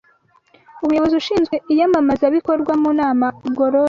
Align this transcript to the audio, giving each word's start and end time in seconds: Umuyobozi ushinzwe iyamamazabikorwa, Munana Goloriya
Umuyobozi 0.83 1.15
ushinzwe 1.21 1.55
iyamamazabikorwa, 1.73 2.71
Munana 2.81 3.27
Goloriya 3.57 3.79